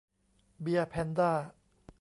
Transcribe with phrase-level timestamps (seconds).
[0.61, 1.31] เบียร์แพนด้า!